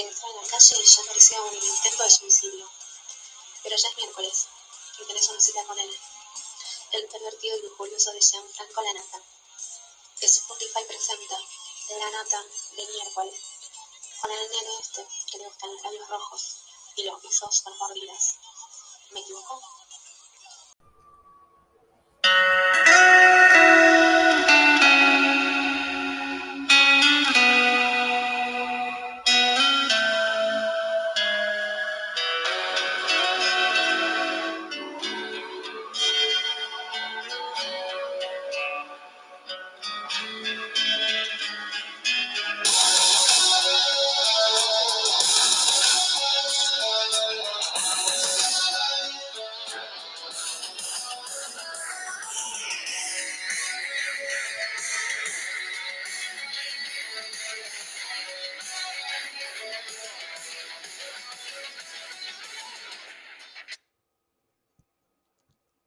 [0.00, 2.70] Entró en la calle y ya parecía un intento de suicidio.
[3.62, 4.46] Pero ya es miércoles
[4.98, 6.00] y tenés una cita con él.
[6.92, 9.22] El pervertido y lujurioso de Gianfranco Lanata.
[10.22, 11.38] Spotify presenta
[11.98, 12.42] La Nata
[12.76, 13.40] de miércoles.
[14.22, 16.56] Con el nene este que le gustan los labios rojos
[16.96, 18.36] y los pisos con mordidas.
[19.10, 19.79] ¿Me equivoco?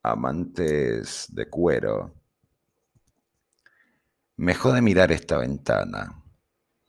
[0.04, 2.14] Amantes de cuero,
[4.36, 6.22] me jode mirar esta ventana,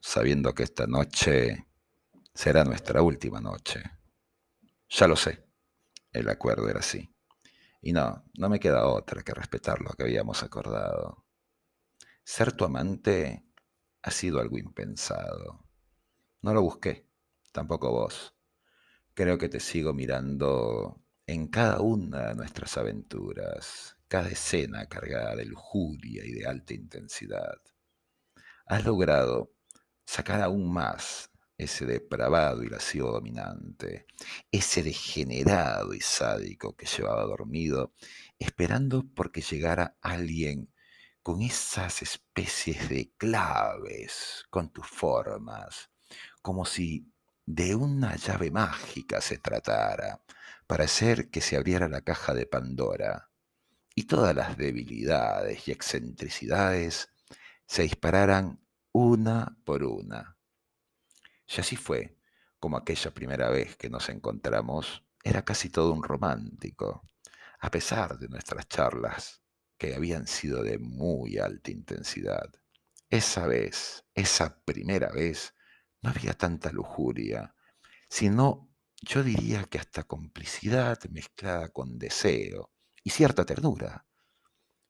[0.00, 1.66] sabiendo que esta noche
[2.34, 3.82] será nuestra última noche.
[4.88, 5.46] Ya lo sé,
[6.10, 7.08] el acuerdo era así.
[7.80, 11.24] Y no, no me queda otra que respetar lo que habíamos acordado.
[12.24, 13.46] Ser tu amante
[14.02, 15.64] ha sido algo impensado.
[16.42, 17.08] No lo busqué,
[17.52, 18.34] tampoco vos.
[19.12, 25.46] Creo que te sigo mirando en cada una de nuestras aventuras, cada escena cargada de
[25.46, 27.58] lujuria y de alta intensidad.
[28.66, 29.52] Has logrado
[30.04, 34.06] sacar aún más ese depravado y lascivo dominante,
[34.50, 37.94] ese degenerado y sádico que llevaba dormido,
[38.38, 40.72] esperando porque llegara alguien
[41.22, 45.90] con esas especies de claves, con tus formas,
[46.42, 47.10] como si
[47.46, 50.22] de una llave mágica se tratara,
[50.66, 53.30] para hacer que se abriera la caja de Pandora
[53.94, 57.08] y todas las debilidades y excentricidades
[57.66, 58.60] se dispararan
[58.92, 60.36] una por una.
[61.46, 62.18] Y así fue
[62.58, 67.08] como aquella primera vez que nos encontramos era casi todo un romántico,
[67.60, 69.42] a pesar de nuestras charlas
[69.78, 72.50] que habían sido de muy alta intensidad.
[73.10, 75.54] Esa vez, esa primera vez,
[76.02, 77.54] no había tanta lujuria,
[78.08, 78.73] sino
[79.04, 82.72] yo diría que hasta complicidad mezclada con deseo
[83.02, 84.06] y cierta ternura.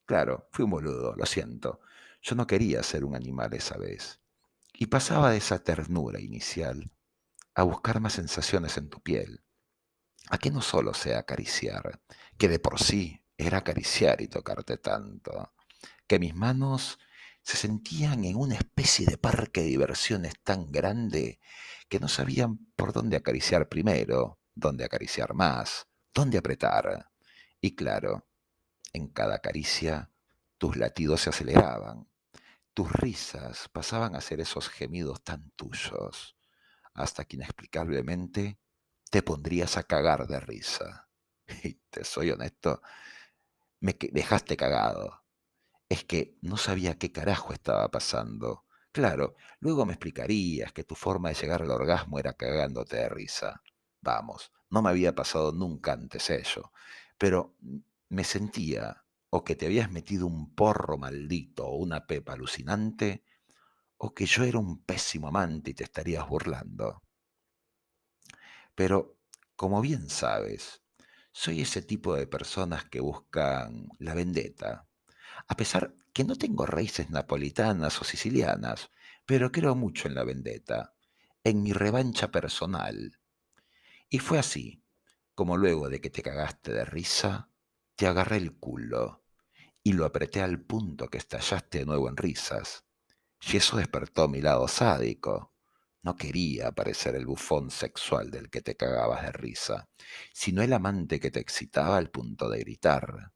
[0.06, 1.80] Claro, fui un boludo, lo siento.
[2.22, 4.20] Yo no quería ser un animal esa vez.
[4.72, 6.90] Y pasaba de esa ternura inicial
[7.54, 9.44] a buscar más sensaciones en tu piel.
[10.30, 12.00] A que no solo sea acariciar,
[12.38, 15.52] que de por sí era acariciar y tocarte tanto,
[16.06, 16.98] que mis manos
[17.44, 21.40] se sentían en una especie de parque de diversiones tan grande
[21.90, 27.10] que no sabían por dónde acariciar primero, dónde acariciar más, dónde apretar.
[27.60, 28.26] Y claro,
[28.94, 30.10] en cada caricia
[30.56, 32.08] tus latidos se aceleraban,
[32.72, 36.36] tus risas pasaban a ser esos gemidos tan tuyos,
[36.94, 38.58] hasta que inexplicablemente
[39.10, 41.10] te pondrías a cagar de risa.
[41.90, 42.80] Te soy honesto,
[43.80, 45.23] me dejaste cagado
[45.88, 48.64] es que no sabía qué carajo estaba pasando.
[48.92, 53.62] Claro, luego me explicarías que tu forma de llegar al orgasmo era cagándote de risa.
[54.00, 56.72] Vamos, no me había pasado nunca antes eso,
[57.18, 57.56] pero
[58.08, 63.24] me sentía o que te habías metido un porro maldito o una pepa alucinante,
[63.96, 67.02] o que yo era un pésimo amante y te estarías burlando.
[68.74, 69.16] Pero,
[69.56, 70.82] como bien sabes,
[71.32, 74.86] soy ese tipo de personas que buscan la vendetta,
[75.46, 78.90] a pesar que no tengo raíces napolitanas o sicilianas,
[79.26, 80.94] pero creo mucho en la vendetta,
[81.42, 83.18] en mi revancha personal.
[84.08, 84.82] Y fue así,
[85.34, 87.50] como luego de que te cagaste de risa,
[87.96, 89.24] te agarré el culo
[89.82, 92.84] y lo apreté al punto que estallaste de nuevo en risas.
[93.40, 95.52] Y eso despertó mi lado sádico.
[96.02, 99.88] No quería parecer el bufón sexual del que te cagabas de risa,
[100.32, 103.33] sino el amante que te excitaba al punto de gritar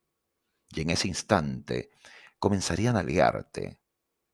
[0.70, 1.90] y en ese instante
[2.38, 3.80] comenzarían a ligarte,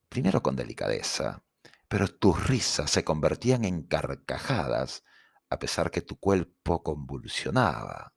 [0.09, 1.43] primero con delicadeza,
[1.89, 5.05] pero tus risas se convertían en carcajadas
[5.51, 8.15] a pesar que tu cuerpo convulsionaba.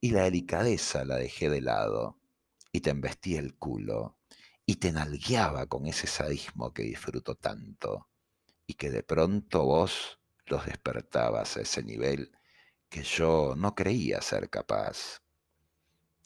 [0.00, 2.18] Y la delicadeza la dejé de lado
[2.72, 4.18] y te embestía el culo
[4.64, 8.08] y te nalgueaba con ese sadismo que disfruto tanto
[8.66, 12.32] y que de pronto vos los despertabas a ese nivel
[12.88, 15.22] que yo no creía ser capaz.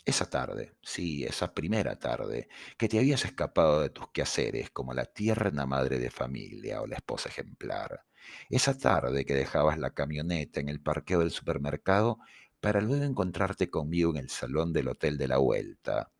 [0.05, 2.49] Esa tarde, sí, esa primera tarde,
[2.79, 6.97] que te habías escapado de tus quehaceres como la tierna madre de familia o la
[6.97, 8.05] esposa ejemplar.
[8.49, 12.19] Esa tarde que dejabas la camioneta en el parqueo del supermercado
[12.61, 16.11] para luego encontrarte conmigo en el salón del hotel de la vuelta.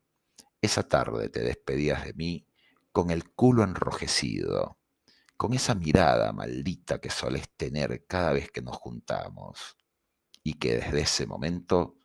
[0.63, 2.47] Esa tarde te despedías de mí
[2.93, 4.79] con el culo enrojecido,
[5.37, 9.77] con esa mirada maldita que solés tener cada vez que nos juntamos,
[10.43, 11.99] y que desde ese momento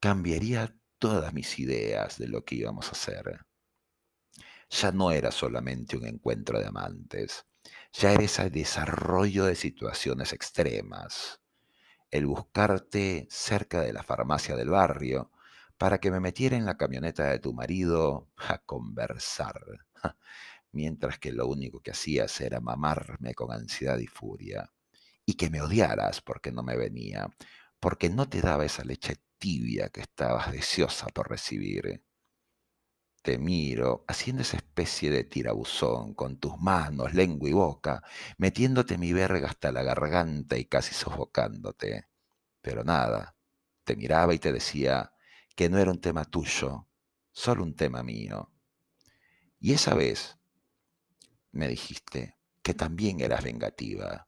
[0.00, 3.46] cambiaría todas mis ideas de lo que íbamos a hacer.
[4.70, 7.46] Ya no era solamente un encuentro de amantes,
[7.92, 11.40] ya era ese desarrollo de situaciones extremas,
[12.10, 15.30] el buscarte cerca de la farmacia del barrio
[15.78, 19.60] para que me metiera en la camioneta de tu marido a conversar,
[20.72, 24.72] mientras que lo único que hacías era mamarme con ansiedad y furia,
[25.24, 27.28] y que me odiaras porque no me venía,
[27.80, 32.04] porque no te daba esa leche tibia que estabas deseosa por recibir.
[33.22, 38.02] Te miro haciendo esa especie de tirabuzón con tus manos, lengua y boca,
[38.36, 42.08] metiéndote mi verga hasta la garganta y casi sofocándote.
[42.60, 43.36] Pero nada,
[43.84, 45.12] te miraba y te decía
[45.56, 46.88] que no era un tema tuyo,
[47.32, 48.52] solo un tema mío.
[49.58, 50.38] Y esa vez
[51.50, 54.27] me dijiste que también eras vengativa,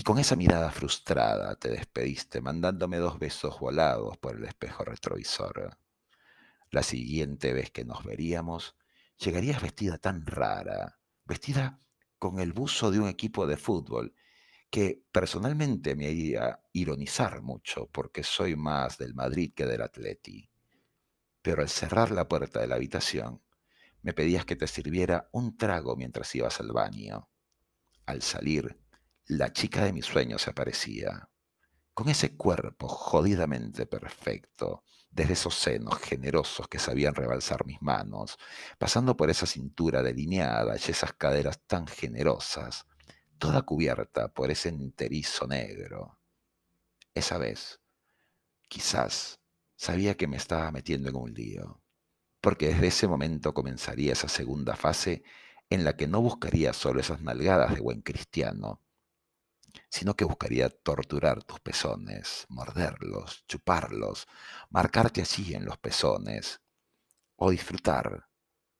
[0.00, 5.76] y con esa mirada frustrada te despediste mandándome dos besos volados por el espejo retrovisor.
[6.70, 8.76] La siguiente vez que nos veríamos,
[9.18, 11.78] llegarías vestida tan rara, vestida
[12.18, 14.14] con el buzo de un equipo de fútbol,
[14.70, 20.50] que personalmente me haría ironizar mucho porque soy más del Madrid que del Atleti.
[21.42, 23.42] Pero al cerrar la puerta de la habitación,
[24.00, 27.28] me pedías que te sirviera un trago mientras ibas al baño.
[28.06, 28.80] Al salir,
[29.30, 31.30] la chica de mis sueños aparecía,
[31.94, 38.38] con ese cuerpo jodidamente perfecto, desde esos senos generosos que sabían rebalsar mis manos,
[38.76, 42.86] pasando por esa cintura delineada y esas caderas tan generosas,
[43.38, 46.18] toda cubierta por ese enterizo negro.
[47.14, 47.80] Esa vez,
[48.68, 49.38] quizás,
[49.76, 51.80] sabía que me estaba metiendo en un lío,
[52.40, 55.22] porque desde ese momento comenzaría esa segunda fase
[55.68, 58.80] en la que no buscaría solo esas nalgadas de buen cristiano,
[59.88, 64.26] sino que buscaría torturar tus pezones, morderlos, chuparlos,
[64.70, 66.60] marcarte así en los pezones,
[67.36, 68.28] o disfrutar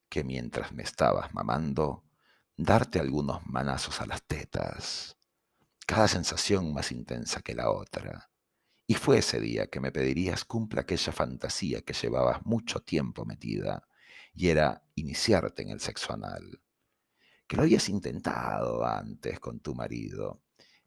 [0.09, 2.03] que mientras me estabas mamando,
[2.57, 5.17] darte algunos manazos a las tetas,
[5.87, 8.29] cada sensación más intensa que la otra.
[8.85, 13.87] Y fue ese día que me pedirías cumpla aquella fantasía que llevabas mucho tiempo metida,
[14.33, 16.61] y era iniciarte en el sexo anal,
[17.47, 20.41] que lo habías intentado antes con tu marido,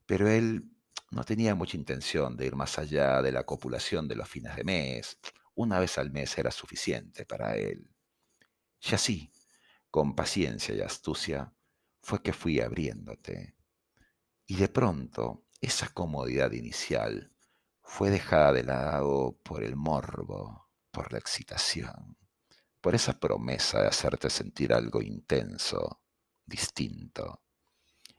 [0.06, 0.70] pero él
[1.10, 4.64] no tenía mucha intención de ir más allá de la copulación de los fines de
[4.64, 5.18] mes.
[5.54, 7.94] Una vez al mes era suficiente para él.
[8.80, 9.30] Y así,
[9.90, 11.54] con paciencia y astucia,
[12.02, 13.56] fue que fui abriéndote.
[14.46, 17.32] Y de pronto, esa comodidad inicial
[17.80, 22.18] fue dejada de lado por el morbo, por la excitación,
[22.80, 26.02] por esa promesa de hacerte sentir algo intenso,
[26.44, 27.42] distinto.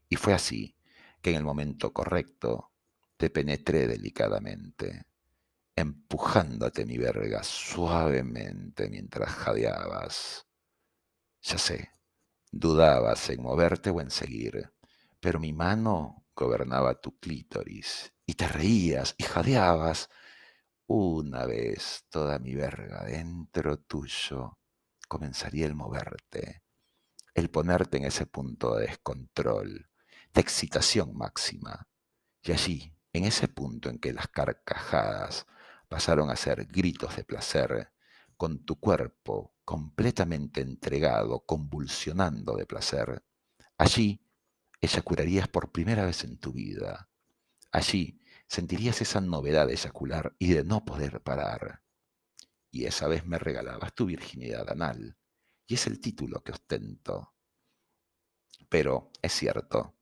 [0.07, 0.74] Y fue así
[1.25, 2.71] que en el momento correcto
[3.17, 5.07] te penetré delicadamente,
[5.75, 10.45] empujándote mi verga suavemente mientras jadeabas.
[11.41, 11.89] Ya sé,
[12.51, 14.71] dudabas en moverte o en seguir,
[15.19, 20.09] pero mi mano gobernaba tu clítoris y te reías y jadeabas.
[20.85, 24.59] Una vez toda mi verga dentro tuyo,
[25.07, 26.61] comenzaría el moverte,
[27.33, 29.89] el ponerte en ese punto de descontrol,
[30.35, 31.87] de excitación máxima.
[32.43, 35.47] Y allí, en ese punto en que las carcajadas
[35.87, 37.91] pasaron a ser gritos de placer,
[38.35, 43.23] con tu cuerpo completamente entregado, convulsionando de placer,
[43.77, 44.21] allí
[44.81, 47.09] eyacularías por primera vez en tu vida.
[47.71, 51.81] Allí sentirías esa novedad de eyacular y de no poder parar.
[52.71, 55.17] Y esa vez me regalabas tu virginidad anal,
[55.65, 57.33] y es el título que ostento.
[58.67, 59.95] Pero es cierto,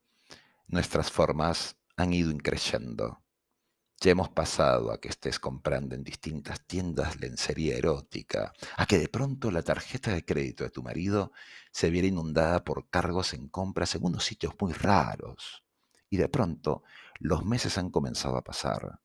[0.73, 3.21] nuestras formas han ido increyendo.
[4.01, 9.07] Ya hemos pasado a que estés comprando en distintas tiendas lencería erótica, a que de
[9.07, 11.31] pronto la tarjeta de crédito de tu marido
[11.71, 15.63] se viera inundada por cargos en compras en unos sitios muy raros.
[16.09, 16.83] Y de pronto
[17.19, 18.99] los meses han comenzado a pasar.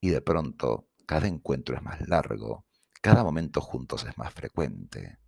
[0.00, 2.66] Y de pronto cada encuentro es más largo,
[3.02, 5.19] cada momento juntos es más frecuente.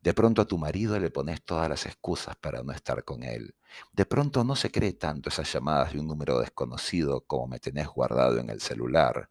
[0.00, 3.54] De pronto a tu marido le pones todas las excusas para no estar con él.
[3.92, 7.86] De pronto no se cree tanto esas llamadas de un número desconocido como me tenés
[7.88, 9.30] guardado en el celular,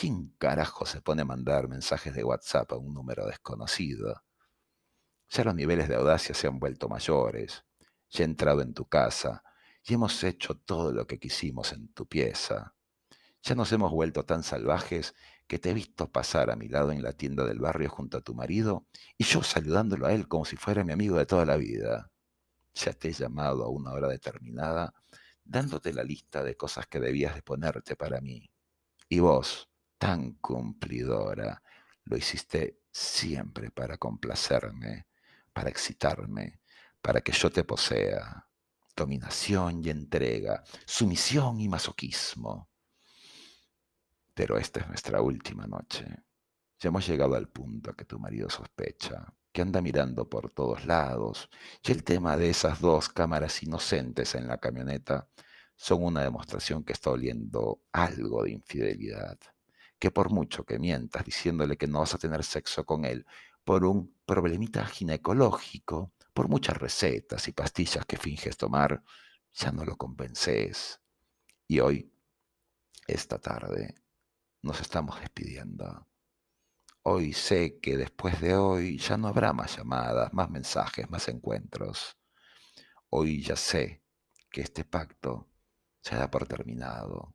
[0.00, 4.22] ¿Quién carajo se pone a mandar mensajes de WhatsApp a un número desconocido?
[5.28, 7.64] Ya los niveles de audacia se han vuelto mayores.
[8.10, 9.42] Ya he entrado en tu casa
[9.82, 12.76] y hemos hecho todo lo que quisimos en tu pieza.
[13.42, 15.16] Ya nos hemos vuelto tan salvajes
[15.48, 18.20] que te he visto pasar a mi lado en la tienda del barrio junto a
[18.20, 18.86] tu marido
[19.16, 22.12] y yo saludándolo a él como si fuera mi amigo de toda la vida.
[22.74, 24.94] Ya te he llamado a una hora determinada
[25.42, 28.50] dándote la lista de cosas que debías de ponerte para mí.
[29.08, 31.62] Y vos, tan cumplidora,
[32.04, 35.06] lo hiciste siempre para complacerme,
[35.52, 36.60] para excitarme,
[37.00, 38.44] para que yo te posea.
[38.94, 42.68] Dominación y entrega, sumisión y masoquismo.
[44.38, 46.06] Pero esta es nuestra última noche.
[46.78, 51.50] Ya hemos llegado al punto que tu marido sospecha, que anda mirando por todos lados,
[51.82, 55.28] y el tema de esas dos cámaras inocentes en la camioneta
[55.74, 59.40] son una demostración que está oliendo algo de infidelidad.
[59.98, 63.26] Que por mucho que mientas diciéndole que no vas a tener sexo con él
[63.64, 69.02] por un problemita ginecológico, por muchas recetas y pastillas que finges tomar,
[69.52, 71.00] ya no lo convences.
[71.66, 72.08] Y hoy,
[73.08, 73.96] esta tarde,
[74.62, 76.06] nos estamos despidiendo.
[77.02, 82.16] Hoy sé que después de hoy ya no habrá más llamadas, más mensajes, más encuentros.
[83.10, 84.02] Hoy ya sé
[84.50, 85.48] que este pacto
[86.00, 87.34] se da por terminado.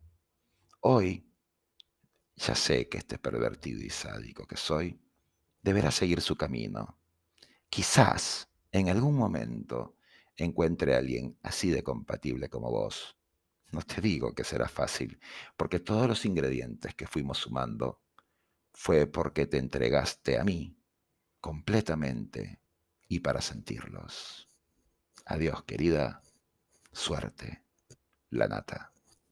[0.82, 1.27] Hoy
[2.36, 5.00] ya sé que este pervertido y sádico que soy
[5.62, 7.00] deberá seguir su camino.
[7.70, 9.98] Quizás en algún momento
[10.36, 13.18] encuentre a alguien así de compatible como vos.
[13.74, 15.20] No te digo que será fácil,
[15.58, 18.01] porque todos los ingredientes que fuimos sumando
[18.72, 20.77] fue porque te entregaste a mí
[21.42, 22.62] completamente
[23.08, 24.48] y para sentirlos.
[25.25, 26.22] Adiós, querida.
[26.92, 27.63] Suerte.
[28.30, 28.92] La nata.